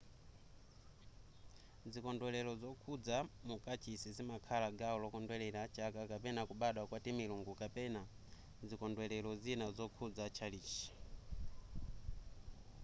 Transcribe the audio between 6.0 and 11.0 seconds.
kapena kubadwa kwa timilungu kapena zikondwelero zina zokhudza tchalitchi